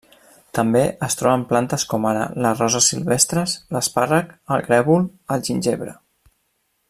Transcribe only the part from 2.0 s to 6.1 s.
ara: les roses silvestres, l'espàrrec, el grèvol, el ginebre.